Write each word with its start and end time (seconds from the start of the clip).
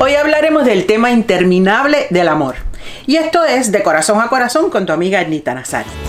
Hoy 0.00 0.14
hablaremos 0.14 0.64
del 0.64 0.86
tema 0.86 1.10
interminable 1.10 2.06
del 2.10 2.28
amor. 2.28 2.54
Y 3.06 3.16
esto 3.16 3.44
es 3.44 3.72
De 3.72 3.82
Corazón 3.82 4.20
a 4.20 4.28
Corazón 4.28 4.70
con 4.70 4.86
tu 4.86 4.92
amiga 4.92 5.20
Ernita 5.20 5.54
Nazario. 5.54 6.07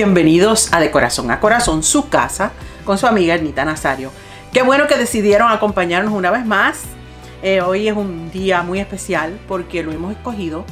Bienvenidos 0.00 0.72
a 0.72 0.80
De 0.80 0.90
Corazón 0.90 1.30
a 1.30 1.40
Corazón, 1.40 1.82
su 1.82 2.08
casa, 2.08 2.52
con 2.86 2.96
su 2.96 3.06
amiga 3.06 3.34
Ernita 3.34 3.66
Nazario. 3.66 4.10
Qué 4.50 4.62
bueno 4.62 4.86
que 4.86 4.96
decidieron 4.96 5.50
acompañarnos 5.50 6.14
una 6.14 6.30
vez 6.30 6.46
más. 6.46 6.84
Eh, 7.42 7.60
hoy 7.60 7.86
es 7.86 7.94
un 7.94 8.30
día 8.30 8.62
muy 8.62 8.80
especial 8.80 9.38
porque 9.46 9.82
lo 9.82 9.92
hemos 9.92 10.12
escogido 10.12 10.64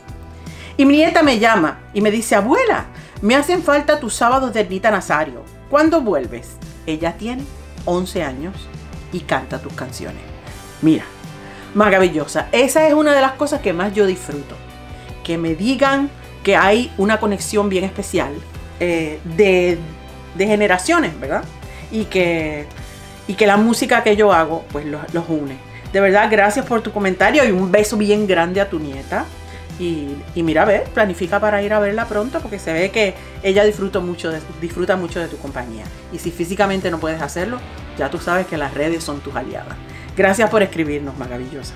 Y 0.77 0.87
mi 0.87 0.99
nieta 0.99 1.25
me 1.25 1.41
llama 1.41 1.81
y 1.93 2.01
me 2.01 2.13
dice, 2.13 2.37
abuela, 2.37 2.87
me 3.23 3.35
hacen 3.35 3.61
falta 3.61 3.99
tus 3.99 4.15
sábados 4.15 4.55
de 4.55 4.61
Ernita 4.61 4.93
Nazario. 4.93 5.43
¿Cuándo 5.69 6.01
vuelves? 6.01 6.59
Ella 6.87 7.15
tiene 7.19 7.43
11 7.87 8.23
años 8.23 8.55
y 9.13 9.19
canta 9.19 9.61
tus 9.61 9.73
canciones. 9.73 10.23
Mira, 10.81 11.07
maravillosa. 11.75 12.47
Esa 12.53 12.87
es 12.87 12.95
una 12.95 13.13
de 13.13 13.21
las 13.21 13.33
cosas 13.33 13.61
que 13.61 13.73
más 13.73 13.93
yo 13.93 14.07
disfruto. 14.07 14.55
Que 15.25 15.39
me 15.39 15.57
digan 15.57 16.09
que 16.45 16.55
hay 16.55 16.93
una 16.99 17.19
conexión 17.19 17.69
bien 17.69 17.83
especial 17.83 18.33
eh, 18.79 19.19
de, 19.25 19.81
de 20.37 20.47
generaciones, 20.47 21.19
¿verdad? 21.19 21.43
Y 21.91 22.05
que 22.05 22.69
y 23.27 23.35
que 23.35 23.47
la 23.47 23.57
música 23.57 24.03
que 24.03 24.17
yo 24.17 24.33
hago 24.33 24.65
pues 24.71 24.87
los, 24.87 25.29
une. 25.29 25.57
De 25.93 26.01
verdad, 26.01 26.29
gracias 26.31 26.67
por 26.67 26.83
tu 26.83 26.93
comentario 26.93 27.45
y 27.45 27.53
un 27.53 27.71
beso 27.71 27.97
bien 27.97 28.27
grande 28.27 28.61
a 28.61 28.69
tu 28.69 28.79
nieta. 28.79 29.25
Y, 29.79 30.17
mira, 30.37 30.63
a 30.63 30.65
ver, 30.67 30.85
planifica 30.85 31.41
para 31.41 31.61
ir 31.63 31.73
a 31.73 31.81
verla 31.81 32.07
pronto 32.07 32.39
porque 32.41 32.61
se 32.61 32.73
ve 32.73 32.91
que 32.91 33.15
ella 33.43 33.65
disfruta 33.65 33.99
mucho, 33.99 34.31
de, 34.31 34.41
disfruta 34.61 34.97
mucho 34.97 35.19
de 35.21 35.27
tu 35.27 35.37
compañía. 35.39 35.85
Y 36.13 36.19
si 36.19 36.31
físicamente 36.31 36.91
no 36.91 36.99
puedes 37.01 37.21
hacerlo, 37.21 37.59
ya 37.99 38.09
tú 38.09 38.19
sabes 38.19 38.47
que 38.47 38.57
las 38.57 38.73
redes 38.75 39.03
son 39.03 39.21
tus 39.21 39.35
aliadas. 39.35 39.77
Gracias 40.17 40.49
por 40.49 40.63
escribirnos, 40.63 41.19
maravillosa. 41.19 41.75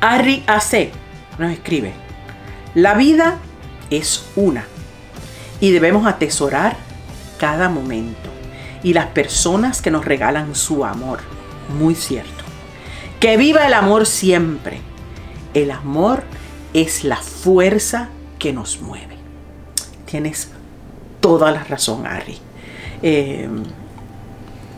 Ari 0.00 0.44
AC 0.46 0.90
nos 1.38 1.52
escribe, 1.52 1.92
la 2.74 2.94
vida 2.94 3.38
es 3.88 4.26
una 4.36 4.66
y 5.60 5.70
debemos 5.70 6.06
atesorar 6.06 6.76
cada 7.38 7.70
momento 7.70 8.25
y 8.86 8.94
las 8.94 9.06
personas 9.06 9.82
que 9.82 9.90
nos 9.90 10.04
regalan 10.04 10.54
su 10.54 10.84
amor. 10.84 11.18
Muy 11.76 11.96
cierto. 11.96 12.44
Que 13.18 13.36
viva 13.36 13.66
el 13.66 13.74
amor 13.74 14.06
siempre. 14.06 14.78
El 15.54 15.72
amor 15.72 16.22
es 16.72 17.02
la 17.02 17.16
fuerza 17.16 18.10
que 18.38 18.52
nos 18.52 18.80
mueve. 18.80 19.16
Tienes 20.04 20.50
toda 21.20 21.50
la 21.50 21.64
razón, 21.64 22.06
Harry. 22.06 22.38
Eh, 23.02 23.48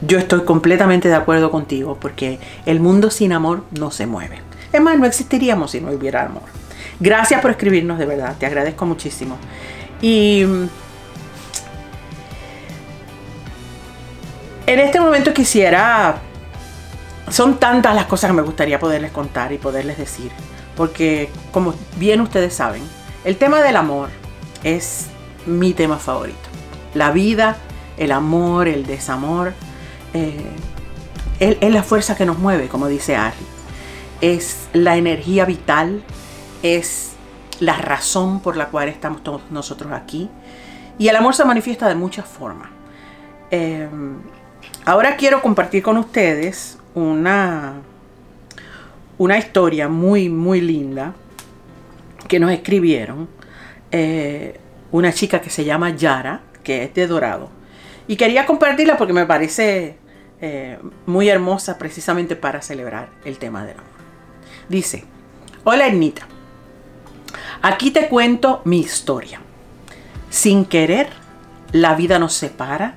yo 0.01 0.17
estoy 0.17 0.41
completamente 0.41 1.09
de 1.09 1.15
acuerdo 1.15 1.51
contigo 1.51 1.99
porque 2.01 2.39
el 2.65 2.81
mundo 2.81 3.11
sin 3.11 3.35
amor 3.35 3.65
no 3.79 3.91
se 3.91 4.07
mueve. 4.07 4.39
Es 4.73 4.81
más, 4.81 4.99
no 4.99 5.05
existiríamos 5.05 5.73
si 5.73 5.83
no 5.83 5.91
hubiera 5.91 6.25
amor. 6.25 6.45
Gracias 6.99 7.43
por 7.43 7.51
escribirnos 7.51 7.99
de 7.99 8.07
verdad, 8.07 8.37
te 8.39 8.47
agradezco 8.47 8.87
muchísimo. 8.87 9.37
Y 10.01 10.47
En 14.69 14.81
este 14.81 15.01
momento 15.01 15.33
quisiera... 15.33 16.17
Son 17.31 17.59
tantas 17.59 17.95
las 17.95 18.05
cosas 18.05 18.29
que 18.29 18.37
me 18.37 18.43
gustaría 18.43 18.79
poderles 18.79 19.13
contar 19.13 19.51
y 19.51 19.57
poderles 19.57 19.97
decir. 19.97 20.31
Porque 20.77 21.31
como 21.53 21.75
bien 21.97 22.21
ustedes 22.21 22.53
saben, 22.53 22.83
el 23.25 23.39
tema 23.39 23.63
del 23.63 23.77
amor 23.77 24.11
es 24.65 25.07
mi 25.47 25.73
tema 25.73 25.97
favorito. 25.97 26.39
La 26.93 27.13
vida, 27.13 27.57
el 27.97 28.13
amor, 28.13 28.69
el 28.69 28.85
desamor, 28.85 29.55
eh, 30.13 30.53
es, 31.41 31.73
la 31.73 31.83
fuerza 31.83 32.15
que 32.15 32.27
nos 32.27 32.39
mueve, 32.39 32.69
como 32.69 32.89
dice 32.89 33.17
Ari. 33.17 33.37
Es 34.21 34.69
la 34.75 34.99
energía 34.99 35.47
vital, 35.47 36.03
es 36.63 37.13
la 37.59 37.79
razón 37.79 38.41
por 38.41 38.59
la 38.59 38.67
cual 38.67 38.91
estamos 38.91 39.25
todos 39.25 39.41
nosotros 39.51 39.93
aquí. 39.93 40.29
Y 40.99 41.09
el 41.09 41.17
amor 41.17 41.35
se 41.35 41.47
manifiesta 41.47 41.89
de 41.89 41.95
muchas 41.95 42.27
formas. 42.27 42.69
Eh, 43.51 43.89
Ahora 44.89 45.17
quiero 45.17 45.43
compartir 45.43 45.83
con 45.83 45.99
ustedes 45.99 46.79
una, 46.95 47.75
una 49.19 49.37
historia 49.37 49.87
muy, 49.87 50.31
muy 50.31 50.63
linda 50.63 51.13
que 52.27 52.41
nos 52.41 52.51
escribieron 52.53 53.29
eh, 53.91 54.59
una 54.91 55.13
chica 55.13 55.43
que 55.43 55.51
se 55.51 55.67
llama 55.67 55.91
Yara, 55.91 56.41
que 56.65 56.85
es 56.85 56.95
de 56.95 57.07
Dorado. 57.07 57.51
Y 58.07 58.17
quería 58.17 58.47
compartirla 58.47 58.97
porque 58.97 59.13
me 59.13 59.27
parece 59.27 59.99
eh, 60.41 60.79
muy 61.05 61.29
hermosa 61.29 61.77
precisamente 61.77 62.35
para 62.35 62.63
celebrar 62.63 63.11
el 63.27 63.37
tema 63.37 63.67
del 63.67 63.77
amor. 63.77 63.93
Dice, 64.71 65.05
hola 65.65 65.87
Ernita, 65.87 66.27
aquí 67.61 67.91
te 67.91 68.09
cuento 68.09 68.63
mi 68.65 68.81
historia. 68.81 69.39
Sin 70.31 70.65
querer, 70.65 71.11
la 71.73 71.95
vida 71.95 72.19
nos 72.19 72.33
separa, 72.33 72.95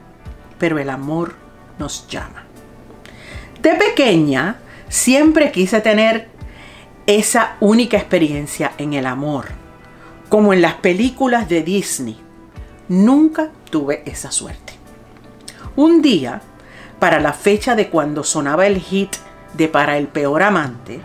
pero 0.58 0.80
el 0.80 0.90
amor 0.90 1.41
nos 1.82 2.08
llama. 2.08 2.46
De 3.60 3.74
pequeña 3.74 4.58
siempre 4.88 5.52
quise 5.52 5.82
tener 5.82 6.30
esa 7.08 7.58
única 7.60 7.98
experiencia 7.98 8.74
en 8.78 8.94
el 8.94 9.08
amor, 9.08 9.48
como 10.30 10.54
en 10.54 10.62
las 10.62 10.76
películas 10.76 11.50
de 11.50 11.64
Disney. 11.64 12.20
Nunca 12.88 13.50
tuve 13.72 14.04
esa 14.06 14.32
suerte. 14.32 14.74
Un 15.76 16.04
día, 16.04 16.44
para 17.00 17.20
la 17.20 17.34
fecha 17.34 17.76
de 17.76 17.90
cuando 17.90 18.24
sonaba 18.24 18.68
el 18.68 18.80
hit 18.80 19.16
de 19.54 19.68
Para 19.68 19.98
el 19.98 20.08
peor 20.08 20.44
amante, 20.44 21.02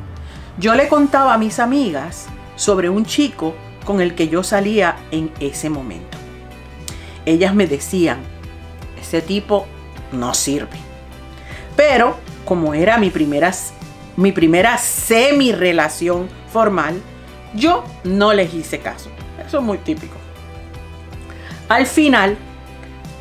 yo 0.59 0.75
le 0.75 0.89
contaba 0.89 1.33
a 1.33 1.39
mis 1.39 1.59
amigas 1.59 2.27
sobre 2.55 2.91
un 2.91 3.07
chico 3.07 3.55
con 3.87 4.03
el 4.03 4.15
que 4.15 4.29
yo 4.29 4.43
salía 4.43 4.97
en 5.11 5.33
ese 5.41 5.71
momento. 5.71 6.19
Ellas 7.25 7.55
me 7.55 7.67
decían, 7.67 8.19
ese 9.01 9.23
tipo 9.23 9.67
no 10.13 10.35
sirve. 10.35 10.79
Pero 11.77 12.17
como 12.45 12.75
era 12.75 12.99
mi 12.99 13.11
primera, 13.11 13.53
mi 14.17 14.33
primera 14.33 14.79
semi-relación 14.79 16.29
formal, 16.53 17.01
yo 17.55 17.85
no 18.05 18.33
les 18.33 18.55
hice 18.55 18.81
caso. 18.81 19.11
Eso 19.47 19.59
es 19.59 19.65
muy 19.65 19.79
típico. 19.79 20.17
Al 21.69 21.87
final, 21.87 22.37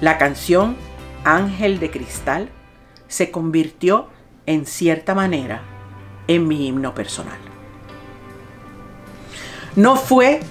la 0.01 0.17
canción 0.17 0.77
Ángel 1.23 1.79
de 1.79 1.89
Cristal 1.89 2.49
se 3.07 3.31
convirtió 3.31 4.09
en 4.45 4.65
cierta 4.65 5.15
manera 5.15 5.61
en 6.27 6.47
mi 6.47 6.67
himno 6.67 6.93
personal. 6.93 7.37
No 9.75 9.95
fue 9.95 10.41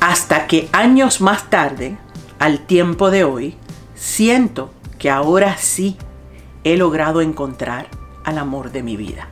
hasta 0.00 0.46
que 0.46 0.68
años 0.72 1.20
más 1.20 1.48
tarde, 1.48 1.96
al 2.38 2.66
tiempo 2.66 3.10
de 3.10 3.24
hoy, 3.24 3.56
siento 3.94 4.72
que 5.02 5.10
ahora 5.10 5.56
sí 5.56 5.96
he 6.62 6.76
logrado 6.76 7.22
encontrar 7.22 7.88
al 8.22 8.38
amor 8.38 8.70
de 8.70 8.84
mi 8.84 8.96
vida. 8.96 9.26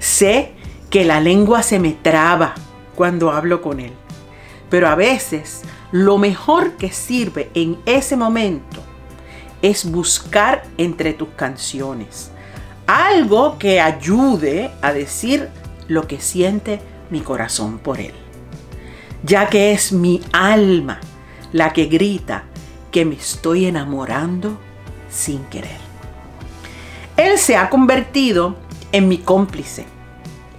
Sé 0.00 0.54
que 0.90 1.04
la 1.04 1.20
lengua 1.20 1.62
se 1.62 1.78
me 1.78 1.92
traba 1.92 2.54
cuando 2.96 3.30
hablo 3.30 3.62
con 3.62 3.78
Él. 3.78 3.92
Pero 4.68 4.88
a 4.88 4.96
veces 4.96 5.62
lo 5.92 6.18
mejor 6.18 6.72
que 6.72 6.90
sirve 6.90 7.48
en 7.54 7.78
ese 7.86 8.16
momento 8.16 8.82
es 9.62 9.88
buscar 9.88 10.64
entre 10.78 11.12
tus 11.12 11.28
canciones 11.36 12.32
algo 12.88 13.58
que 13.58 13.80
ayude 13.80 14.72
a 14.82 14.92
decir 14.92 15.48
lo 15.86 16.08
que 16.08 16.20
siente 16.20 16.80
mi 17.10 17.20
corazón 17.20 17.78
por 17.78 18.00
Él, 18.00 18.14
ya 19.22 19.48
que 19.48 19.70
es 19.70 19.92
mi 19.92 20.20
alma 20.32 20.98
la 21.52 21.72
que 21.72 21.84
grita 21.84 22.46
que 22.96 23.04
me 23.04 23.16
estoy 23.16 23.66
enamorando 23.66 24.56
sin 25.10 25.44
querer. 25.44 25.76
Él 27.18 27.36
se 27.36 27.54
ha 27.54 27.68
convertido 27.68 28.56
en 28.90 29.06
mi 29.06 29.18
cómplice 29.18 29.84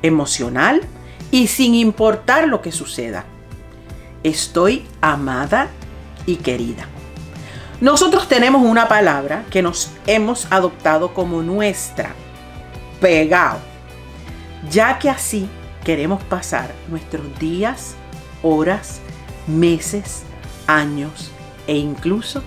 emocional 0.03 0.81
y 1.31 1.47
sin 1.47 1.73
importar 1.73 2.47
lo 2.47 2.61
que 2.61 2.71
suceda. 2.71 3.25
Estoy 4.21 4.85
amada 5.01 5.69
y 6.27 6.35
querida. 6.35 6.85
Nosotros 7.81 8.27
tenemos 8.27 8.61
una 8.61 8.87
palabra 8.87 9.43
que 9.49 9.63
nos 9.63 9.89
hemos 10.05 10.45
adoptado 10.51 11.15
como 11.15 11.41
nuestra, 11.41 12.13
pegado, 13.01 13.57
ya 14.69 14.99
que 14.99 15.09
así 15.09 15.49
queremos 15.83 16.21
pasar 16.25 16.71
nuestros 16.87 17.39
días, 17.39 17.95
horas, 18.43 19.01
meses, 19.47 20.21
años 20.67 21.31
e 21.67 21.77
incluso 21.77 22.41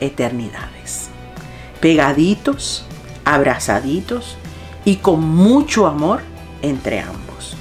eternidades. 0.00 1.08
Pegaditos, 1.80 2.84
abrazaditos 3.24 4.36
y 4.84 4.96
con 4.96 5.20
mucho 5.20 5.86
amor 5.86 6.20
entre 6.62 7.00
ambos. 7.00 7.56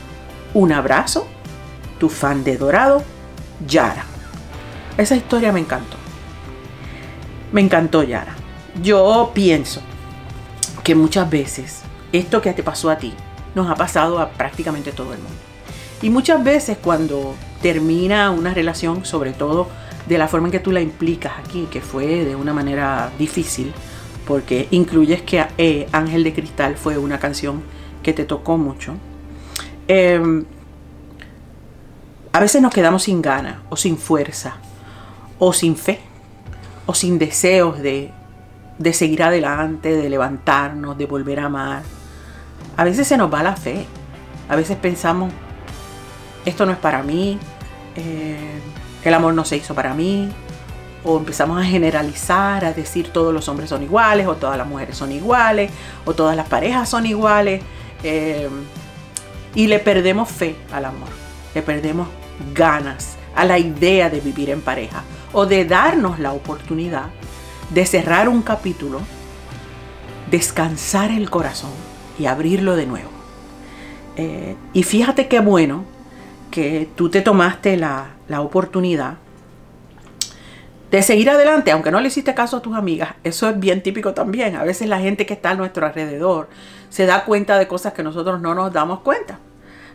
Un 0.53 0.71
abrazo, 0.71 1.27
tu 2.00 2.09
fan 2.09 2.44
de 2.44 2.57
Dorado, 2.57 3.03
Yara. 3.67 4.06
Esa 4.97 5.15
historia 5.15 5.51
me 5.51 5.59
encantó. 5.59 5.97
Me 7.51 7.62
encantó 7.62 8.03
Yara. 8.03 8.35
Yo 8.81 9.31
pienso 9.33 9.81
que 10.83 10.95
muchas 10.95 11.29
veces 11.29 11.81
esto 12.12 12.41
que 12.41 12.53
te 12.53 12.63
pasó 12.63 12.89
a 12.89 12.97
ti 12.97 13.13
nos 13.56 13.69
ha 13.69 13.75
pasado 13.75 14.19
a 14.19 14.29
prácticamente 14.29 14.91
todo 14.91 15.13
el 15.13 15.19
mundo. 15.19 15.35
Y 16.01 16.09
muchas 16.09 16.44
veces 16.44 16.77
cuando 16.81 17.35
termina 17.62 18.29
una 18.29 18.53
relación, 18.53 19.06
sobre 19.06 19.31
todo 19.31 19.67
de 20.07 20.18
la 20.18 20.28
forma 20.28 20.48
en 20.48 20.52
que 20.52 20.60
tú 20.60 20.72
la 20.72 20.81
implicas 20.81 21.34
aquí, 21.40 21.68
que 21.72 21.81
fue 21.81 22.25
de 22.25 22.36
una 22.36 22.54
manera 22.54 23.12
difícil, 23.18 23.74
porque 24.28 24.68
incluyes 24.72 25.22
que 25.22 25.46
eh, 25.57 25.88
Ángel 25.92 26.24
de 26.24 26.34
Cristal 26.34 26.78
fue 26.78 26.98
una 26.98 27.19
canción 27.19 27.63
que 28.04 28.13
te 28.13 28.25
tocó 28.25 28.57
mucho. 28.57 28.94
Em, 29.88 30.46
a 32.31 32.40
veces 32.40 32.62
nos 32.62 32.74
quedamos 32.74 33.04
sin 33.04 33.22
ganas, 33.22 33.57
o 33.69 33.78
sin 33.78 33.98
fuerza, 33.98 34.57
o 35.40 35.54
sin 35.54 35.75
fe, 35.75 36.00
o 36.86 36.94
sin 36.94 37.18
deseos 37.18 37.80
de, 37.80 38.12
de 38.78 38.94
seguir 38.94 39.24
adelante, 39.24 39.96
de 39.96 40.10
levantarnos, 40.10 40.98
de 40.98 41.06
volver 41.06 41.40
a 41.40 41.46
amar. 41.46 41.84
A 42.78 42.84
veces 42.84 43.08
se 43.08 43.18
nos 43.18 43.34
va 43.34 43.42
la 43.42 43.56
fe. 43.56 43.86
A 44.50 44.56
veces 44.56 44.78
pensamos, 44.78 45.31
esto 46.46 46.66
no 46.66 46.72
es 46.72 46.78
para 46.78 47.01
mí, 47.01 47.40
eh, 47.96 48.60
el 49.06 49.13
amor 49.13 49.34
no 49.34 49.46
se 49.46 49.57
hizo 49.57 49.74
para 49.75 49.94
mí, 49.94 50.30
o 51.04 51.18
empezamos 51.18 51.62
a 51.62 51.63
generalizar, 51.63 52.66
a 52.66 52.74
decir 52.74 53.10
todos 53.10 53.34
los 53.34 53.48
hombres 53.48 53.69
son 53.69 53.84
iguales, 53.84 54.25
o 54.28 54.36
todas 54.36 54.57
las 54.57 54.68
mujeres 54.68 54.98
son 54.98 55.12
iguales, 55.12 55.72
o 56.04 56.13
todas 56.13 56.36
las 56.36 56.48
parejas 56.48 56.90
son 56.90 57.06
iguales, 57.06 57.62
eh, 58.04 58.50
y 59.54 59.68
le 59.68 59.80
perdemos 59.80 60.30
fe 60.30 60.56
al 60.72 60.86
amor, 60.86 61.10
le 61.54 61.62
perdemos 61.62 62.07
ganas 62.54 63.18
a 63.36 63.46
la 63.46 63.60
idea 63.60 64.10
de 64.10 64.19
vivir 64.19 64.50
en 64.50 64.62
pareja, 64.62 65.04
o 65.31 65.46
de 65.46 65.66
darnos 65.66 66.18
la 66.19 66.34
oportunidad 66.34 67.06
de 67.69 67.86
cerrar 67.86 68.28
un 68.28 68.42
capítulo, 68.42 69.01
descansar 70.31 71.12
el 71.12 71.30
corazón 71.30 71.72
y 72.18 72.25
abrirlo 72.25 72.75
de 72.75 72.86
nuevo. 72.86 73.10
Eh, 74.18 74.56
y 74.74 74.84
fíjate 74.84 75.28
qué 75.28 75.40
bueno 75.40 75.84
que 76.50 76.90
tú 76.96 77.10
te 77.10 77.22
tomaste 77.22 77.75
la, 77.78 78.14
la 78.27 78.42
oportunidad 78.42 79.16
de 80.92 81.01
seguir 81.01 81.30
adelante, 81.30 81.72
aunque 81.72 81.92
no 81.92 82.00
le 82.00 82.07
hiciste 82.07 82.33
caso 82.33 82.57
a 82.57 82.62
tus 82.62 82.75
amigas. 82.75 83.16
Eso 83.24 83.50
es 83.50 83.60
bien 83.60 83.83
típico 83.83 84.13
también. 84.13 84.56
A 84.56 84.63
veces 84.63 84.88
la 84.88 85.00
gente 85.00 85.25
que 85.25 85.33
está 85.33 85.51
a 85.51 85.56
nuestro 85.56 85.86
alrededor 85.86 86.48
se 86.89 87.06
da 87.06 87.25
cuenta 87.25 87.57
de 87.57 87.68
cosas 87.68 87.94
que 87.94 88.04
nosotros 88.04 88.39
no 88.39 88.56
nos 88.56 88.72
damos 88.72 89.01
cuenta. 89.01 89.39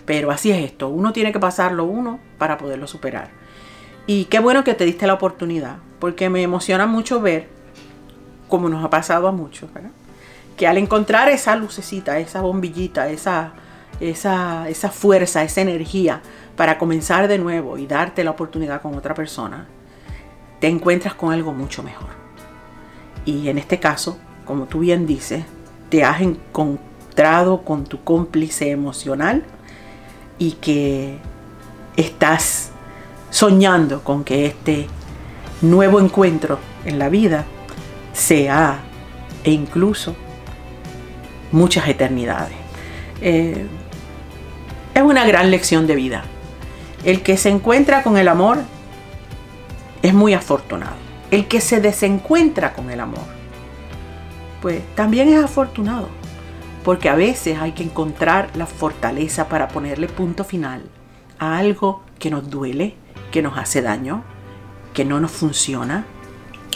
Pero 0.04 0.30
así 0.30 0.50
es 0.50 0.58
esto. 0.64 0.88
Uno 0.88 1.12
tiene 1.12 1.32
que 1.32 1.38
pasarlo 1.38 1.84
uno 1.84 2.18
para 2.38 2.58
poderlo 2.58 2.86
superar. 2.86 3.30
Y 4.06 4.24
qué 4.26 4.40
bueno 4.40 4.64
que 4.64 4.74
te 4.74 4.84
diste 4.84 5.06
la 5.06 5.14
oportunidad, 5.14 5.76
porque 6.00 6.28
me 6.28 6.42
emociona 6.42 6.86
mucho 6.86 7.20
ver, 7.20 7.48
como 8.48 8.68
nos 8.68 8.84
ha 8.84 8.90
pasado 8.90 9.28
a 9.28 9.32
muchos, 9.32 9.70
que 10.56 10.66
al 10.66 10.78
encontrar 10.78 11.28
esa 11.28 11.54
lucecita, 11.54 12.18
esa 12.18 12.40
bombillita, 12.40 13.08
esa, 13.08 13.52
esa, 14.00 14.68
esa 14.68 14.90
fuerza, 14.90 15.44
esa 15.44 15.60
energía 15.60 16.22
para 16.60 16.76
comenzar 16.76 17.26
de 17.26 17.38
nuevo 17.38 17.78
y 17.78 17.86
darte 17.86 18.22
la 18.22 18.32
oportunidad 18.32 18.82
con 18.82 18.94
otra 18.94 19.14
persona, 19.14 19.66
te 20.60 20.68
encuentras 20.68 21.14
con 21.14 21.32
algo 21.32 21.54
mucho 21.54 21.82
mejor. 21.82 22.10
Y 23.24 23.48
en 23.48 23.56
este 23.56 23.80
caso, 23.80 24.18
como 24.44 24.66
tú 24.66 24.80
bien 24.80 25.06
dices, 25.06 25.42
te 25.88 26.04
has 26.04 26.20
encontrado 26.20 27.62
con 27.62 27.84
tu 27.84 28.04
cómplice 28.04 28.70
emocional 28.70 29.42
y 30.38 30.52
que 30.52 31.16
estás 31.96 32.72
soñando 33.30 34.04
con 34.04 34.22
que 34.22 34.44
este 34.44 34.86
nuevo 35.62 35.98
encuentro 35.98 36.58
en 36.84 36.98
la 36.98 37.08
vida 37.08 37.46
sea 38.12 38.80
e 39.44 39.50
incluso 39.50 40.14
muchas 41.52 41.88
eternidades. 41.88 42.58
Eh, 43.22 43.66
es 44.92 45.02
una 45.02 45.24
gran 45.24 45.50
lección 45.50 45.86
de 45.86 45.94
vida. 45.94 46.24
El 47.04 47.22
que 47.22 47.36
se 47.36 47.48
encuentra 47.48 48.02
con 48.02 48.18
el 48.18 48.28
amor 48.28 48.58
es 50.02 50.14
muy 50.14 50.34
afortunado. 50.34 50.96
El 51.30 51.46
que 51.46 51.60
se 51.60 51.80
desencuentra 51.80 52.72
con 52.72 52.90
el 52.90 53.00
amor, 53.00 53.24
pues 54.60 54.82
también 54.94 55.28
es 55.28 55.42
afortunado. 55.42 56.08
Porque 56.84 57.08
a 57.08 57.14
veces 57.14 57.58
hay 57.58 57.72
que 57.72 57.82
encontrar 57.82 58.50
la 58.54 58.66
fortaleza 58.66 59.48
para 59.48 59.68
ponerle 59.68 60.08
punto 60.08 60.44
final 60.44 60.82
a 61.38 61.58
algo 61.58 62.02
que 62.18 62.30
nos 62.30 62.50
duele, 62.50 62.96
que 63.30 63.42
nos 63.42 63.56
hace 63.58 63.82
daño, 63.82 64.24
que 64.92 65.04
no 65.04 65.20
nos 65.20 65.30
funciona 65.30 66.04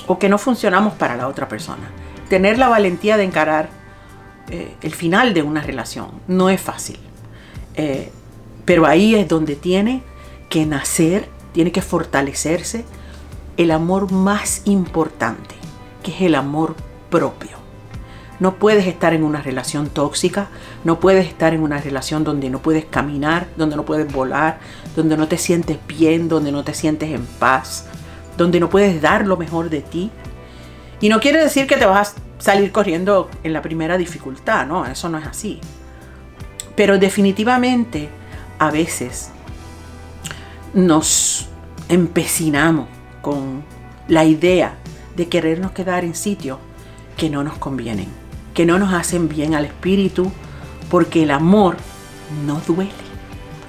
o 0.07 0.19
que 0.19 0.29
no 0.29 0.39
funcionamos 0.39 0.95
para 0.95 1.17
la 1.17 1.29
otra 1.29 1.49
persona. 1.49 1.91
Tener 2.29 2.59
la 2.59 2.69
valentía 2.69 3.17
de 3.17 3.25
encarar 3.25 3.69
eh, 4.51 4.75
el 4.83 4.95
final 4.95 5.35
de 5.35 5.43
una 5.43 5.63
relación 5.63 6.11
no 6.29 6.49
es 6.51 6.61
fácil. 6.61 6.99
Eh, 7.75 8.11
pero 8.65 8.87
ahí 8.87 9.15
es 9.15 9.29
donde 9.29 9.57
tiene 9.57 10.03
que 10.55 10.67
nacer, 10.67 11.29
tiene 11.51 11.73
que 11.73 11.83
fortalecerse 11.83 12.85
el 13.57 13.73
amor 13.73 14.13
más 14.13 14.63
importante, 14.67 15.57
que 16.05 16.13
es 16.13 16.21
el 16.21 16.37
amor 16.37 16.77
propio. 17.11 17.57
No 18.39 18.55
puedes 18.55 18.87
estar 18.87 19.15
en 19.15 19.25
una 19.25 19.43
relación 19.43 19.89
tóxica, 19.89 20.47
no 20.85 21.01
puedes 21.01 21.27
estar 21.27 21.55
en 21.55 21.61
una 21.61 21.79
relación 21.79 22.23
donde 22.23 22.51
no 22.51 22.61
puedes 22.61 22.85
caminar, 22.85 23.49
donde 23.57 23.75
no 23.75 23.85
puedes 23.85 24.13
volar, 24.13 24.61
donde 24.95 25.17
no 25.17 25.27
te 25.27 25.39
sientes 25.39 25.77
bien, 25.89 26.29
donde 26.29 26.53
no 26.53 26.63
te 26.63 26.73
sientes 26.73 27.11
en 27.11 27.27
paz, 27.27 27.87
donde 28.37 28.61
no 28.61 28.71
puedes 28.71 29.03
dar 29.03 29.27
lo 29.27 29.37
mejor 29.37 29.71
de 29.71 29.81
ti. 29.81 30.13
Y 31.01 31.09
no 31.09 31.19
quiere 31.19 31.43
decir 31.43 31.67
que 31.67 31.79
te 31.79 31.87
vas 31.87 32.11
a 32.11 32.41
salir 32.41 32.71
corriendo 32.71 33.29
en 33.43 33.53
la 33.53 33.61
primera 33.61 33.99
dificultad, 33.99 34.69
no, 34.69 34.87
eso 34.87 35.09
no 35.09 35.19
es 35.19 35.27
así. 35.27 35.59
Pero 36.77 36.97
definitivamente 36.99 38.09
a 38.61 38.71
veces 38.71 39.33
nos 40.75 41.49
empecinamos 41.89 42.89
con 43.23 43.63
la 44.09 44.25
idea 44.25 44.75
de 45.17 45.29
querernos 45.29 45.71
quedar 45.73 46.05
en 46.05 46.15
sitios 46.15 46.59
que 47.17 47.31
no 47.31 47.45
nos 47.45 47.57
convienen, 47.59 48.09
que 48.53 48.67
no 48.67 48.79
nos 48.79 48.93
hacen 48.93 49.29
bien 49.29 49.55
al 49.55 49.65
espíritu, 49.65 50.31
porque 50.91 51.23
el 51.23 51.31
amor 51.31 51.77
no 52.45 52.61
duele. 52.67 52.93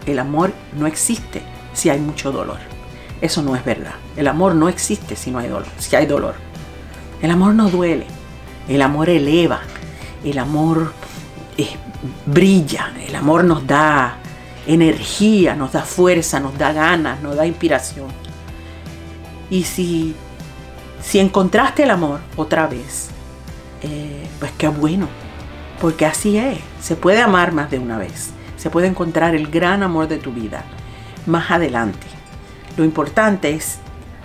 El 0.06 0.20
amor 0.20 0.52
no 0.78 0.88
existe 0.88 1.42
si 1.74 1.90
hay 1.90 2.00
mucho 2.00 2.32
dolor. 2.32 2.58
Eso 3.22 3.42
no 3.42 3.56
es 3.56 3.64
verdad. 3.64 3.96
El 4.18 4.28
amor 4.28 4.56
no 4.56 4.68
existe 4.68 5.16
si 5.16 5.32
no 5.32 5.40
hay 5.40 5.48
dolor, 5.48 5.68
si 5.78 5.96
hay 5.96 6.06
dolor. 6.06 6.36
El 7.22 7.32
amor 7.32 7.54
no 7.54 7.70
duele. 7.70 8.06
El 8.68 8.82
amor 8.82 9.10
eleva. 9.10 9.62
El 10.24 10.38
amor 10.38 10.92
eh, 11.58 11.76
brilla. 12.26 12.94
El 13.08 13.16
amor 13.16 13.44
nos 13.44 13.66
da 13.66 14.20
energía, 14.68 15.56
nos 15.56 15.72
da 15.74 15.84
fuerza, 15.84 16.40
nos 16.40 16.58
da 16.58 16.74
ganas, 16.74 17.22
nos 17.22 17.36
da 17.36 17.46
inspiración. 17.46 18.08
Y 19.50 19.64
si, 19.64 20.16
si 21.02 21.20
encontraste 21.20 21.84
el 21.84 21.92
amor 21.92 22.20
otra 22.36 22.68
vez, 22.68 23.10
eh, 23.84 24.28
pues 24.40 24.52
qué 24.58 24.68
bueno, 24.68 25.08
porque 25.80 26.06
así 26.06 26.38
es, 26.38 26.60
se 26.82 26.96
puede 26.96 27.22
amar 27.22 27.52
más 27.52 27.70
de 27.70 27.80
una 27.80 27.98
vez. 27.98 28.32
se 28.58 28.72
puede 28.72 28.88
encontrar 28.88 29.36
el 29.36 29.48
gran 29.48 29.84
amor 29.84 30.08
de 30.08 30.18
tu 30.18 30.32
vida 30.32 30.64
más 31.28 31.52
adelante. 31.52 32.08
Lo 32.78 32.84
importante 32.84 33.52
es 33.52 33.78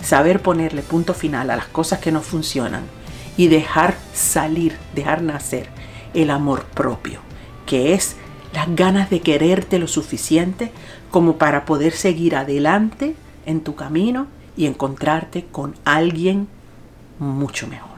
saber 0.03 0.41
ponerle 0.41 0.83
punto 0.83 1.13
final 1.13 1.51
a 1.51 1.57
las 1.57 1.67
cosas 1.67 1.99
que 1.99 2.11
no 2.11 2.23
funcionan 2.23 2.85
y 3.37 3.49
dejar 3.49 3.97
salir, 4.15 4.79
dejar 4.95 5.23
nacer 5.23 5.69
el 6.15 6.31
amor 6.31 6.65
propio, 6.65 7.21
que 7.67 7.93
es 7.93 8.17
las 8.53 8.75
ganas 8.75 9.11
de 9.11 9.21
quererte 9.21 9.79
lo 9.79 9.87
suficiente 9.87 10.73
como 11.11 11.37
para 11.37 11.65
poder 11.65 11.93
seguir 11.93 12.37
adelante 12.37 13.15
en 13.47 13.61
tu 13.61 13.75
camino 13.75 14.27
y 14.57 14.67
encontrarte 14.67 15.47
con 15.51 15.75
alguien 15.85 16.49
mucho 17.19 17.67
mejor. 17.67 17.91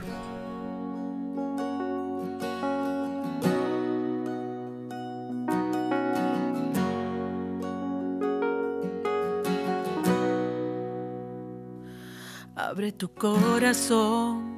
Abre 12.55 12.93
tu 12.93 13.13
corazón, 13.13 14.57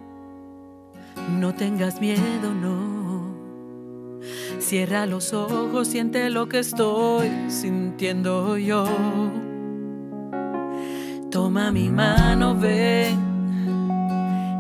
no 1.41 1.53
tengas 1.55 2.01
miedo, 2.01 2.55
no. 2.55 2.94
Cierra 4.65 5.05
los 5.05 5.35
ojos, 5.35 5.89
siente 5.89 6.31
lo 6.31 6.49
que 6.49 6.61
estoy 6.61 7.31
sintiendo 7.49 8.57
yo. 8.57 8.87
Toma 11.31 11.71
mi 11.71 11.91
mano, 11.91 12.55
ven, 12.55 13.21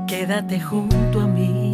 quédate 0.06 0.60
junto 0.60 1.22
a 1.22 1.26
mí. 1.26 1.72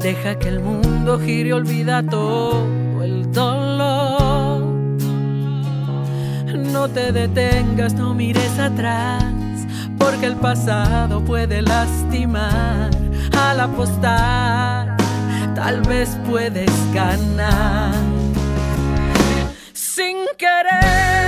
Deja 0.00 0.38
que 0.38 0.48
el 0.48 0.60
mundo 0.60 1.20
gire, 1.20 1.52
olvida 1.52 2.02
todo 2.02 2.66
el 3.02 3.30
dolor. 3.30 4.64
No 6.72 6.88
te 6.88 7.12
detengas, 7.12 7.92
no 7.92 8.14
mires 8.14 8.58
atrás, 8.58 9.22
porque 9.98 10.24
el 10.24 10.36
pasado 10.36 11.20
puede 11.20 11.60
lastimar. 11.60 12.90
Al 13.36 13.60
apostar, 13.60 14.83
tal 15.54 15.80
vez 15.82 16.16
puedes 16.26 16.70
ganar. 16.92 17.94
Sin 19.72 20.16
querer, 20.36 21.23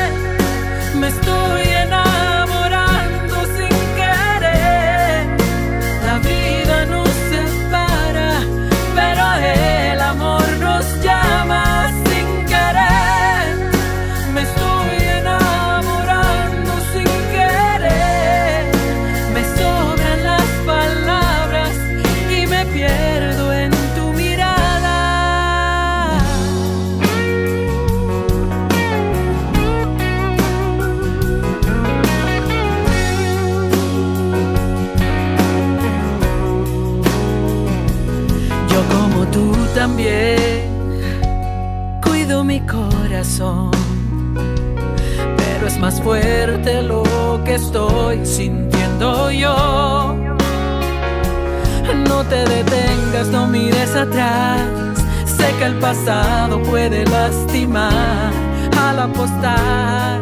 pasado 55.80 56.62
puede 56.62 57.04
lastimar 57.06 58.33
al 58.78 58.99
apostar. 58.99 60.21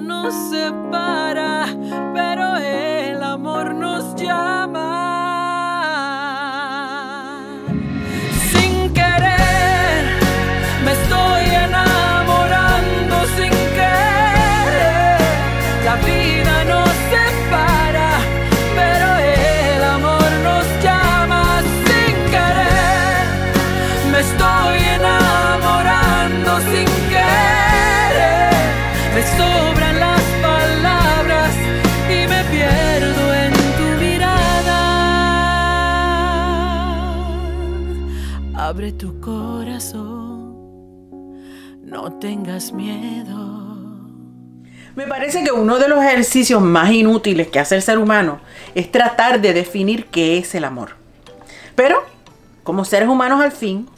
Nos 0.00 0.34
separa, 0.50 1.63
tengas 42.24 42.72
miedo. 42.72 43.36
Me 44.94 45.06
parece 45.06 45.44
que 45.44 45.52
uno 45.52 45.78
de 45.78 45.88
los 45.88 46.02
ejercicios 46.02 46.62
más 46.62 46.90
inútiles 46.90 47.48
que 47.48 47.60
hace 47.60 47.76
el 47.76 47.82
ser 47.82 47.98
humano 47.98 48.40
es 48.74 48.90
tratar 48.90 49.42
de 49.42 49.52
definir 49.52 50.06
qué 50.06 50.38
es 50.38 50.54
el 50.54 50.64
amor. 50.64 50.96
Pero, 51.74 52.02
como 52.62 52.86
seres 52.86 53.10
humanos 53.10 53.42
al 53.42 53.52
fin, 53.52 53.90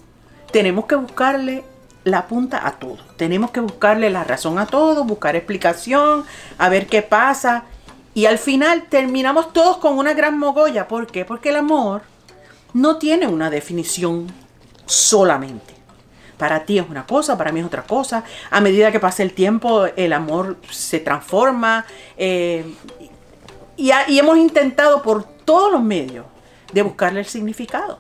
tenemos 0.50 0.86
que 0.86 0.96
buscarle 0.96 1.62
la 2.02 2.26
punta 2.26 2.66
a 2.66 2.72
todo. 2.72 2.98
Tenemos 3.16 3.52
que 3.52 3.60
buscarle 3.60 4.10
la 4.10 4.24
razón 4.24 4.58
a 4.58 4.66
todo, 4.66 5.04
buscar 5.04 5.36
explicación, 5.36 6.24
a 6.58 6.68
ver 6.68 6.88
qué 6.88 7.02
pasa. 7.02 7.62
Y 8.12 8.26
al 8.26 8.38
final 8.38 8.86
terminamos 8.88 9.52
todos 9.52 9.76
con 9.76 9.98
una 9.98 10.14
gran 10.14 10.36
mogolla. 10.36 10.88
¿Por 10.88 11.06
qué? 11.06 11.24
Porque 11.24 11.50
el 11.50 11.56
amor 11.56 12.02
no 12.74 12.96
tiene 12.96 13.28
una 13.28 13.50
definición 13.50 14.26
solamente. 14.84 15.75
Para 16.38 16.64
ti 16.64 16.78
es 16.78 16.88
una 16.88 17.06
cosa, 17.06 17.38
para 17.38 17.52
mí 17.52 17.60
es 17.60 17.66
otra 17.66 17.82
cosa. 17.82 18.24
A 18.50 18.60
medida 18.60 18.92
que 18.92 19.00
pasa 19.00 19.22
el 19.22 19.32
tiempo, 19.32 19.86
el 19.96 20.12
amor 20.12 20.58
se 20.70 21.00
transforma. 21.00 21.86
eh, 22.16 22.74
y, 23.76 23.90
hemos 24.18 24.38
intentado 24.38 25.02
por 25.02 25.24
todos 25.24 25.70
los 25.70 25.82
medios 25.82 26.24
de 26.72 26.82
buscarle 26.82 27.20
el 27.20 27.26
significado. 27.26 27.98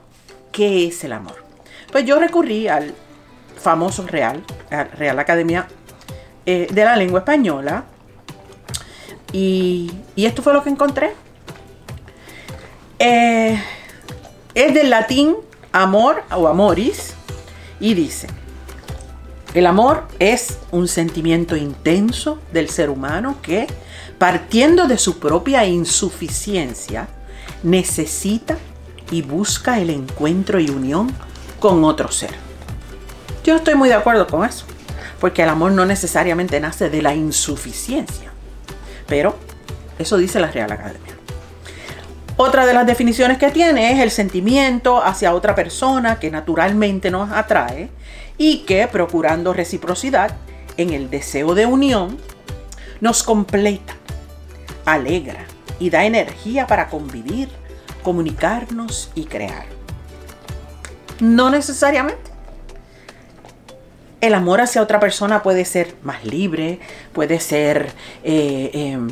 ¿Qué 0.52 0.86
es 0.88 1.04
el 1.04 1.12
amor? 1.12 1.44
Pues 1.92 2.04
yo 2.04 2.18
recurrí 2.18 2.66
al 2.68 2.94
famoso 3.58 4.06
Real, 4.06 4.42
Real 4.70 5.18
Academia 5.18 5.66
eh, 6.46 6.66
de 6.70 6.84
la 6.84 6.96
Lengua 6.96 7.20
Española. 7.20 7.84
Y, 9.32 9.90
y 10.14 10.24
esto 10.24 10.42
fue 10.42 10.52
lo 10.52 10.62
que 10.62 10.70
encontré. 10.70 11.12
Eh, 12.98 13.62
es 14.54 14.72
del 14.72 14.88
latín 14.88 15.36
Amor 15.72 16.22
o 16.34 16.48
Amoris 16.48 17.14
y 17.80 17.94
dice, 17.94 18.28
el 19.54 19.66
amor 19.66 20.06
es 20.18 20.58
un 20.70 20.86
sentimiento 20.86 21.56
intenso 21.56 22.38
del 22.52 22.68
ser 22.68 22.90
humano 22.90 23.38
que, 23.40 23.66
partiendo 24.18 24.86
de 24.86 24.98
su 24.98 25.18
propia 25.18 25.64
insuficiencia, 25.64 27.08
necesita 27.62 28.58
y 29.10 29.22
busca 29.22 29.80
el 29.80 29.90
encuentro 29.90 30.60
y 30.60 30.68
unión 30.68 31.10
con 31.58 31.84
otro 31.84 32.10
ser. 32.10 32.34
Yo 33.44 33.56
estoy 33.56 33.76
muy 33.76 33.88
de 33.88 33.94
acuerdo 33.94 34.26
con 34.26 34.44
eso, 34.44 34.66
porque 35.20 35.42
el 35.42 35.48
amor 35.48 35.72
no 35.72 35.86
necesariamente 35.86 36.60
nace 36.60 36.90
de 36.90 37.00
la 37.00 37.14
insuficiencia, 37.14 38.30
pero 39.06 39.36
eso 39.98 40.16
dice 40.16 40.40
la 40.40 40.50
Real 40.50 40.70
Academia. 40.70 41.15
Otra 42.38 42.66
de 42.66 42.74
las 42.74 42.86
definiciones 42.86 43.38
que 43.38 43.50
tiene 43.50 43.92
es 43.92 44.00
el 44.00 44.10
sentimiento 44.10 45.02
hacia 45.02 45.34
otra 45.34 45.54
persona 45.54 46.18
que 46.18 46.30
naturalmente 46.30 47.10
nos 47.10 47.32
atrae 47.32 47.88
y 48.36 48.58
que, 48.60 48.86
procurando 48.88 49.54
reciprocidad 49.54 50.36
en 50.76 50.90
el 50.90 51.08
deseo 51.08 51.54
de 51.54 51.64
unión, 51.64 52.18
nos 53.00 53.22
completa, 53.22 53.96
alegra 54.84 55.46
y 55.78 55.88
da 55.88 56.04
energía 56.04 56.66
para 56.66 56.88
convivir, 56.88 57.48
comunicarnos 58.02 59.10
y 59.14 59.24
crear. 59.24 59.64
No 61.18 61.48
necesariamente. 61.48 62.30
El 64.20 64.34
amor 64.34 64.60
hacia 64.60 64.82
otra 64.82 65.00
persona 65.00 65.42
puede 65.42 65.64
ser 65.64 65.94
más 66.02 66.24
libre, 66.24 66.80
puede 67.14 67.40
ser 67.40 67.92
eh, 68.24 68.70
em, 68.74 69.08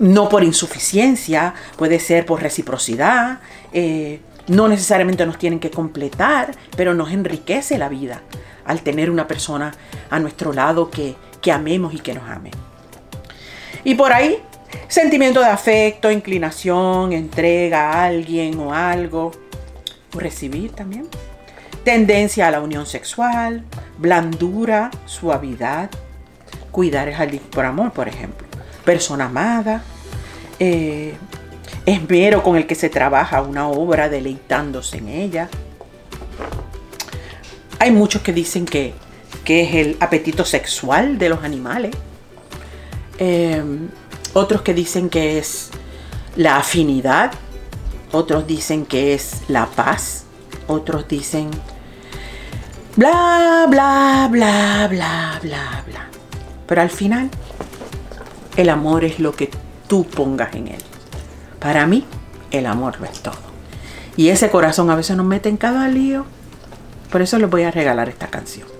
no 0.00 0.30
por 0.30 0.42
insuficiencia, 0.42 1.54
puede 1.76 2.00
ser 2.00 2.24
por 2.26 2.42
reciprocidad, 2.42 3.38
eh, 3.72 4.20
no 4.48 4.66
necesariamente 4.66 5.24
nos 5.26 5.38
tienen 5.38 5.60
que 5.60 5.70
completar, 5.70 6.52
pero 6.76 6.94
nos 6.94 7.12
enriquece 7.12 7.78
la 7.78 7.88
vida 7.88 8.22
al 8.64 8.80
tener 8.80 9.10
una 9.10 9.28
persona 9.28 9.72
a 10.08 10.18
nuestro 10.18 10.52
lado 10.52 10.90
que, 10.90 11.14
que 11.42 11.52
amemos 11.52 11.94
y 11.94 11.98
que 11.98 12.14
nos 12.14 12.28
ame. 12.28 12.50
Y 13.84 13.94
por 13.94 14.12
ahí, 14.12 14.38
sentimiento 14.88 15.40
de 15.40 15.46
afecto, 15.46 16.10
inclinación, 16.10 17.12
entrega 17.12 17.90
a 17.90 18.04
alguien 18.04 18.58
o 18.58 18.74
algo, 18.74 19.32
o 20.14 20.18
recibir 20.18 20.72
también. 20.72 21.08
Tendencia 21.84 22.48
a 22.48 22.50
la 22.50 22.60
unión 22.60 22.86
sexual, 22.86 23.64
blandura, 23.98 24.90
suavidad, 25.04 25.90
cuidar 26.70 27.08
es 27.08 27.20
alguien 27.20 27.42
por 27.50 27.66
amor, 27.66 27.92
por 27.92 28.08
ejemplo 28.08 28.49
persona 28.84 29.26
amada, 29.26 29.82
eh, 30.58 31.14
esmero 31.86 32.42
con 32.42 32.56
el 32.56 32.66
que 32.66 32.74
se 32.74 32.88
trabaja 32.88 33.42
una 33.42 33.68
obra 33.68 34.08
deleitándose 34.08 34.98
en 34.98 35.08
ella. 35.08 35.48
Hay 37.78 37.90
muchos 37.90 38.22
que 38.22 38.32
dicen 38.32 38.64
que, 38.66 38.94
es 39.46 39.74
el 39.74 39.96
apetito 39.98 40.44
sexual 40.44 41.18
de 41.18 41.28
los 41.28 41.42
animales. 41.42 41.90
Eh, 43.18 43.60
otros 44.32 44.62
que 44.62 44.74
dicen 44.74 45.10
que 45.10 45.38
es 45.38 45.70
la 46.36 46.58
afinidad. 46.58 47.32
Otros 48.12 48.46
dicen 48.46 48.86
que 48.86 49.14
es 49.14 49.42
la 49.48 49.66
paz. 49.66 50.24
Otros 50.68 51.08
dicen 51.08 51.50
bla, 52.96 53.66
bla, 53.68 54.28
bla, 54.30 54.86
bla, 54.88 55.38
bla, 55.42 55.84
bla. 55.86 56.08
Pero 56.66 56.82
al 56.82 56.90
final 56.90 57.30
el 58.56 58.68
amor 58.68 59.04
es 59.04 59.20
lo 59.20 59.32
que 59.32 59.50
tú 59.88 60.04
pongas 60.04 60.54
en 60.54 60.68
él. 60.68 60.82
Para 61.58 61.86
mí, 61.86 62.04
el 62.50 62.66
amor 62.66 63.00
lo 63.00 63.06
es 63.06 63.20
todo. 63.20 63.38
Y 64.16 64.28
ese 64.28 64.50
corazón 64.50 64.90
a 64.90 64.96
veces 64.96 65.16
nos 65.16 65.26
mete 65.26 65.48
en 65.48 65.56
cada 65.56 65.88
lío. 65.88 66.24
Por 67.10 67.22
eso 67.22 67.38
les 67.38 67.50
voy 67.50 67.62
a 67.62 67.70
regalar 67.70 68.08
esta 68.08 68.28
canción. 68.28 68.79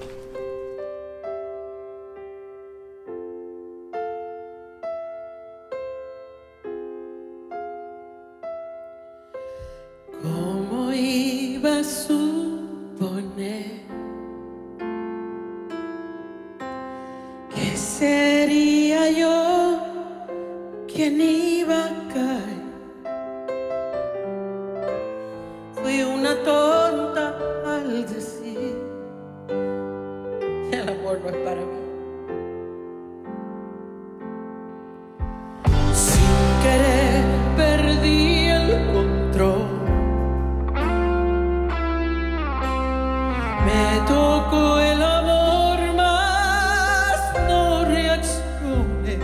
Me 43.67 44.01
tocó 44.07 44.81
el 44.81 45.03
amor, 45.03 45.79
más 45.95 47.19
no 47.49 47.85
reaccioné. 47.85 49.19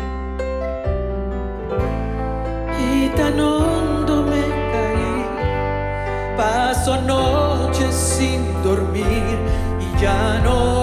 Y 2.78 3.08
tan 3.16 3.40
hondo 3.40 4.22
me 4.22 4.42
caí. 4.72 6.36
Paso 6.36 7.00
noches 7.02 7.94
sin 7.94 8.62
dormir 8.62 9.38
y 9.80 10.00
ya 10.00 10.40
no 10.44 10.75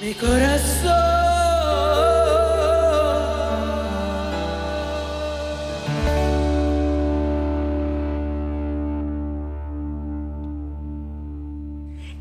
mi 0.00 0.14
corazón. 0.14 1.18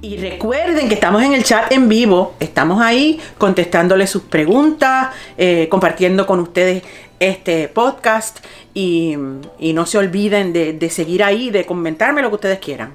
Y 0.02 0.18
recuerden 0.18 0.88
que 0.88 0.94
estamos 0.94 1.22
en 1.22 1.34
el 1.34 1.44
chat 1.44 1.72
en 1.72 1.90
vivo, 1.90 2.36
estamos 2.40 2.82
ahí 2.82 3.20
contestándoles 3.38 4.10
sus 4.10 4.24
preguntas, 4.24 5.10
eh, 5.38 5.68
compartiendo 5.70 6.26
con 6.26 6.40
ustedes 6.40 6.84
este 7.20 7.68
podcast 7.68 8.46
y, 8.74 9.18
no 9.18 9.86
se 9.86 9.98
olviden 9.98 10.54
de, 10.54 10.74
de 10.74 10.90
seguir 10.90 11.24
ahí, 11.24 11.50
de 11.50 11.66
comentarme 11.66 12.22
lo 12.22 12.30
que 12.30 12.36
ustedes 12.36 12.60
quieran. 12.60 12.94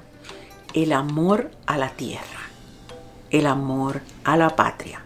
El 0.73 0.91
amor 0.91 1.51
a 1.67 1.77
la 1.77 1.89
tierra, 1.89 2.49
el 3.29 3.45
amor 3.45 4.01
a 4.23 4.37
la 4.37 4.55
patria, 4.55 5.01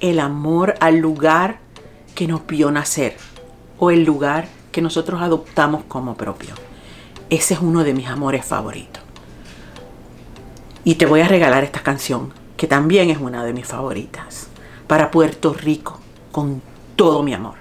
el 0.00 0.20
amor 0.20 0.74
al 0.80 0.98
lugar 0.98 1.58
que 2.14 2.26
nos 2.26 2.46
vio 2.46 2.70
nacer 2.70 3.16
o 3.78 3.90
el 3.90 4.04
lugar 4.04 4.48
que 4.72 4.82
nosotros 4.82 5.20
adoptamos 5.22 5.84
como 5.84 6.14
propio. 6.14 6.54
Ese 7.28 7.54
es 7.54 7.60
uno 7.60 7.84
de 7.84 7.94
mis 7.94 8.08
amores 8.08 8.44
favoritos. 8.44 9.02
Y 10.84 10.96
te 10.96 11.06
voy 11.06 11.20
a 11.20 11.28
regalar 11.28 11.64
esta 11.64 11.82
canción, 11.82 12.32
que 12.56 12.66
también 12.66 13.10
es 13.10 13.18
una 13.18 13.44
de 13.44 13.52
mis 13.52 13.66
favoritas, 13.66 14.48
para 14.86 15.10
Puerto 15.10 15.52
Rico, 15.52 16.00
con 16.32 16.62
todo 16.96 17.22
mi 17.22 17.34
amor. 17.34 17.59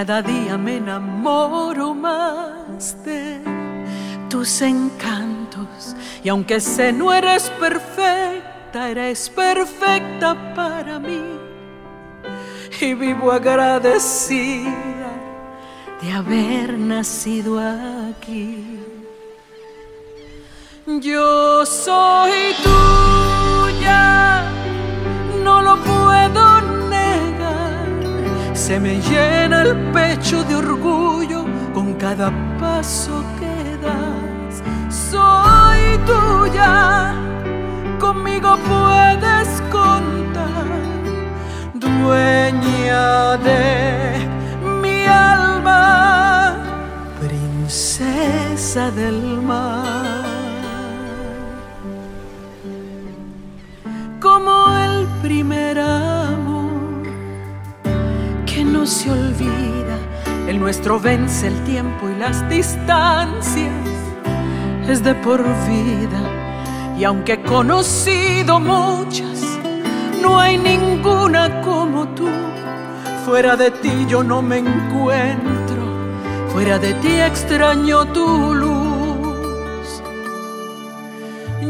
Cada 0.00 0.22
día 0.22 0.56
me 0.56 0.78
enamoro 0.78 1.92
más 1.92 2.96
de 3.04 3.38
tus 4.30 4.62
encantos. 4.62 5.94
Y 6.24 6.30
aunque 6.30 6.58
sé 6.58 6.90
no 6.90 7.12
eres 7.12 7.50
perfecta, 7.60 8.88
eres 8.88 9.28
perfecta 9.28 10.54
para 10.54 10.98
mí. 10.98 11.20
Y 12.80 12.94
vivo 12.94 13.30
agradecida 13.30 15.10
de 16.00 16.12
haber 16.12 16.78
nacido 16.78 17.60
aquí. 17.60 18.80
Yo 20.86 21.66
soy 21.66 22.54
tuya, 22.62 24.44
no 25.44 25.60
lo 25.60 25.76
puedo. 25.76 26.59
Se 28.60 28.78
me 28.78 29.00
llena 29.00 29.62
el 29.62 29.74
pecho 29.90 30.44
de 30.44 30.54
orgullo 30.54 31.46
con 31.72 31.94
cada 31.94 32.30
paso 32.60 33.24
que 33.38 33.78
das. 33.78 34.62
Soy 34.94 35.98
tuya, 36.04 37.14
conmigo 37.98 38.58
puedes 38.68 39.48
contar. 39.72 40.68
Dueña 41.72 43.38
de 43.38 44.28
mi 44.82 45.06
alma, 45.06 46.58
princesa 47.18 48.90
del 48.90 49.40
mar. 49.40 50.09
Nuestro 60.60 61.00
vence 61.00 61.46
el 61.46 61.64
tiempo 61.64 62.06
y 62.10 62.14
las 62.16 62.46
distancias, 62.50 63.72
es 64.86 65.02
de 65.02 65.14
por 65.14 65.42
vida. 65.66 66.20
Y 66.98 67.04
aunque 67.04 67.32
he 67.32 67.42
conocido 67.42 68.60
muchas, 68.60 69.40
no 70.20 70.38
hay 70.38 70.58
ninguna 70.58 71.62
como 71.62 72.06
tú. 72.08 72.28
Fuera 73.24 73.56
de 73.56 73.70
ti 73.70 74.04
yo 74.06 74.22
no 74.22 74.42
me 74.42 74.58
encuentro, 74.58 75.82
fuera 76.52 76.78
de 76.78 76.92
ti 76.92 77.08
extraño 77.08 78.04
tu 78.12 78.54
luz. 78.54 80.02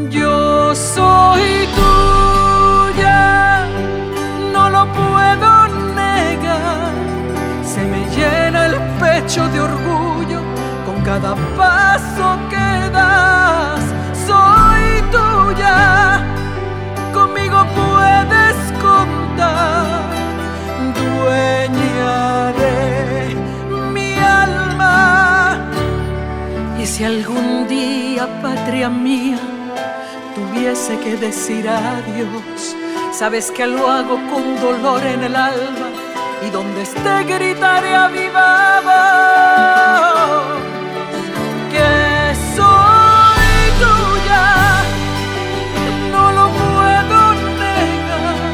Yo 0.09 0.75
soy 0.75 1.65
tuya, 1.77 3.67
no 4.51 4.69
lo 4.69 4.85
puedo 4.91 5.70
de 9.27 9.61
orgullo 9.61 10.41
con 10.83 11.01
cada 11.03 11.35
paso 11.55 12.37
que 12.49 12.89
das. 12.89 13.79
Soy 14.25 15.01
tuya, 15.11 16.25
conmigo 17.13 17.63
puedes 17.75 18.57
contar. 18.81 20.09
Dueña 20.99 22.51
de 22.61 23.35
mi 23.93 24.15
alma. 24.15 25.71
Y 26.81 26.85
si 26.87 27.03
algún 27.03 27.67
día, 27.67 28.27
patria 28.41 28.89
mía, 28.89 29.39
tuviese 30.33 30.99
que 30.99 31.15
decir 31.15 31.69
adiós, 31.69 32.75
sabes 33.13 33.51
que 33.51 33.67
lo 33.67 33.87
hago 33.87 34.15
con 34.31 34.59
dolor 34.59 35.05
en 35.05 35.23
el 35.23 35.35
alma 35.35 35.90
y 36.41 36.49
donde 36.49 36.81
esté 36.81 37.23
gritaré 37.23 37.95
a 37.95 38.09
que 41.71 42.35
soy 42.55 43.47
tuya, 43.83 44.47
no 46.11 46.31
lo 46.31 46.45
puedo 46.49 47.19
negar, 47.59 48.53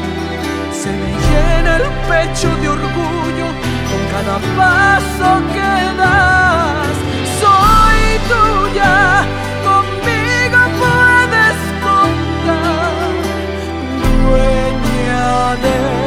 se 0.72 0.90
me 0.90 1.12
llena 1.26 1.76
el 1.76 1.86
pecho 2.10 2.48
de 2.60 2.68
orgullo 2.68 3.48
con 3.90 4.02
cada 4.12 4.36
paso 4.58 5.28
que 5.54 5.72
das, 6.00 6.96
soy 7.40 8.00
tuya. 8.28 8.96
Conmigo 9.64 10.60
puedes 10.82 11.58
contar, 11.82 13.08
dueña 14.22 15.56
de 15.62 15.97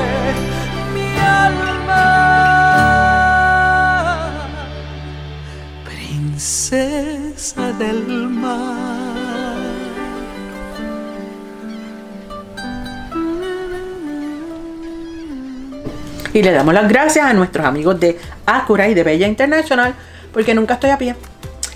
del 6.71 8.29
mar. 8.29 9.57
Y 16.33 16.41
le 16.41 16.51
damos 16.51 16.73
las 16.73 16.87
gracias 16.87 17.25
a 17.25 17.33
nuestros 17.33 17.65
amigos 17.65 17.99
de 17.99 18.17
Acura 18.45 18.87
y 18.87 18.93
de 18.93 19.03
Bella 19.03 19.27
International 19.27 19.93
porque 20.31 20.55
nunca 20.55 20.75
estoy 20.75 20.91
a 20.91 20.97
pie. 20.97 21.15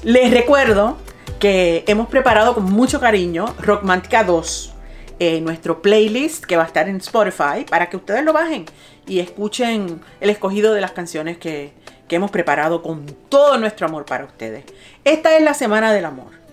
Les 0.03 0.31
recuerdo 0.31 0.97
que 1.39 1.84
hemos 1.88 2.08
preparado 2.08 2.53
con 2.53 2.63
mucho 2.63 3.01
cariño 3.01 3.53
Rockmantica 3.60 4.23
2, 4.23 4.73
eh, 5.19 5.41
nuestro 5.41 5.81
playlist 5.81 6.45
que 6.45 6.55
va 6.55 6.63
a 6.63 6.67
estar 6.67 6.88
en 6.88 6.97
Spotify 6.97 7.65
para 7.69 7.89
que 7.89 7.97
ustedes 7.97 8.23
lo 8.23 8.31
bajen 8.31 8.65
y 9.05 9.19
escuchen 9.19 9.99
el 10.21 10.29
escogido 10.29 10.73
de 10.73 10.79
las 10.79 10.91
canciones 10.91 11.38
que, 11.38 11.73
que 12.08 12.15
hemos 12.18 12.32
preparado 12.32 12.82
con 12.82 13.06
todo 13.30 13.58
nuestro 13.58 13.88
amor 13.88 14.06
para 14.06 14.26
ustedes. 14.26 14.65
Esta 15.04 15.38
es 15.38 15.44
la 15.44 15.54
Semana 15.54 15.94
del 15.94 16.06
Amor 16.06 16.46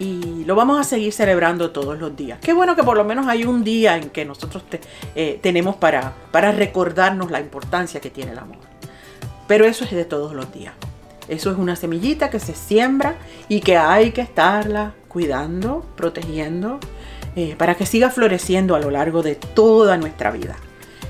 y 0.00 0.44
lo 0.46 0.54
vamos 0.54 0.80
a 0.80 0.84
seguir 0.84 1.12
celebrando 1.12 1.72
todos 1.72 1.98
los 1.98 2.16
días. 2.16 2.38
Qué 2.40 2.54
bueno 2.54 2.74
que 2.74 2.82
por 2.82 2.96
lo 2.96 3.04
menos 3.04 3.26
hay 3.26 3.44
un 3.44 3.62
día 3.62 3.98
en 3.98 4.08
que 4.08 4.24
nosotros 4.24 4.64
eh, 5.14 5.38
tenemos 5.42 5.76
para, 5.76 6.14
para 6.32 6.52
recordarnos 6.52 7.30
la 7.30 7.38
importancia 7.38 8.00
que 8.00 8.08
tiene 8.08 8.32
el 8.32 8.38
amor. 8.38 8.56
Pero 9.46 9.66
eso 9.66 9.84
es 9.84 9.90
de 9.90 10.06
todos 10.06 10.32
los 10.32 10.52
días. 10.54 10.72
Eso 11.28 11.50
es 11.50 11.58
una 11.58 11.76
semillita 11.76 12.30
que 12.30 12.40
se 12.40 12.54
siembra 12.54 13.16
y 13.48 13.60
que 13.60 13.76
hay 13.76 14.12
que 14.12 14.22
estarla 14.22 14.94
cuidando, 15.06 15.84
protegiendo, 15.96 16.80
eh, 17.36 17.54
para 17.58 17.74
que 17.74 17.84
siga 17.84 18.08
floreciendo 18.08 18.74
a 18.74 18.80
lo 18.80 18.90
largo 18.90 19.22
de 19.22 19.34
toda 19.34 19.98
nuestra 19.98 20.30
vida. 20.30 20.56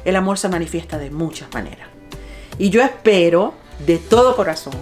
El 0.04 0.16
amor 0.16 0.36
se 0.36 0.48
manifiesta 0.48 0.98
de 0.98 1.10
muchas 1.10 1.52
maneras. 1.54 1.88
Y 2.58 2.70
yo 2.70 2.82
espero 2.82 3.54
de 3.86 3.98
todo 3.98 4.36
corazón 4.36 4.74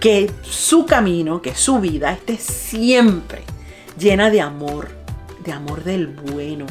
que 0.00 0.30
su 0.42 0.86
camino, 0.86 1.42
que 1.42 1.54
su 1.54 1.80
vida 1.80 2.12
esté 2.12 2.36
siempre 2.36 3.42
llena 3.98 4.30
de 4.30 4.40
amor, 4.40 4.88
de 5.44 5.52
amor 5.52 5.84
del 5.84 6.08
bueno, 6.08 6.66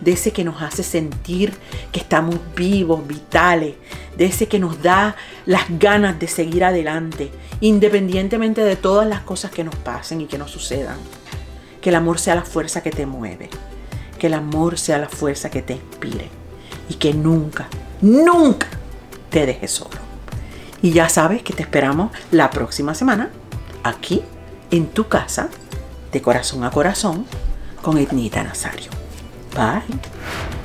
de 0.00 0.12
ese 0.12 0.32
que 0.32 0.44
nos 0.44 0.62
hace 0.62 0.82
sentir 0.82 1.52
que 1.92 2.00
estamos 2.00 2.36
vivos, 2.56 3.06
vitales, 3.06 3.74
de 4.16 4.24
ese 4.26 4.48
que 4.48 4.58
nos 4.58 4.82
da 4.82 5.16
las 5.46 5.64
ganas 5.78 6.18
de 6.18 6.28
seguir 6.28 6.64
adelante, 6.64 7.30
independientemente 7.60 8.62
de 8.62 8.76
todas 8.76 9.06
las 9.06 9.20
cosas 9.20 9.50
que 9.50 9.64
nos 9.64 9.74
pasen 9.76 10.20
y 10.20 10.26
que 10.26 10.38
nos 10.38 10.50
sucedan. 10.50 10.96
Que 11.80 11.90
el 11.90 11.96
amor 11.96 12.18
sea 12.18 12.34
la 12.34 12.44
fuerza 12.44 12.82
que 12.82 12.90
te 12.90 13.06
mueve, 13.06 13.48
que 14.18 14.26
el 14.26 14.34
amor 14.34 14.78
sea 14.78 14.98
la 14.98 15.08
fuerza 15.08 15.50
que 15.50 15.62
te 15.62 15.74
inspire 15.74 16.28
y 16.88 16.94
que 16.94 17.14
nunca, 17.14 17.68
nunca 18.02 18.68
te 19.30 19.46
dejes 19.46 19.70
solo. 19.70 20.09
Y 20.82 20.92
ya 20.92 21.08
sabes 21.08 21.42
que 21.42 21.52
te 21.52 21.62
esperamos 21.62 22.10
la 22.30 22.50
próxima 22.50 22.94
semana 22.94 23.30
aquí 23.82 24.22
en 24.70 24.86
tu 24.88 25.08
casa, 25.08 25.48
de 26.12 26.22
corazón 26.22 26.64
a 26.64 26.70
corazón, 26.70 27.26
con 27.82 27.98
Ednita 27.98 28.42
Nazario. 28.42 28.90
Bye. 29.54 30.59